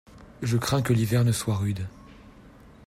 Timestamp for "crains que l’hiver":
0.57-1.23